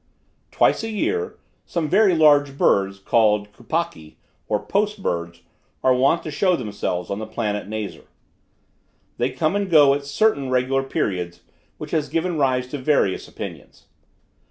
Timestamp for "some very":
1.63-2.15